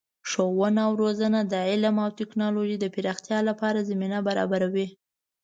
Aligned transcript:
ښوونه 0.29 0.81
او 0.87 0.93
روزنه 1.01 1.39
د 1.51 1.53
علم 1.69 1.95
او 2.05 2.09
تکنالوژۍ 2.19 2.77
د 2.81 2.85
پراختیا 2.95 3.39
لپاره 3.49 3.87
زمینه 3.89 4.17
برابروي. 4.27 4.87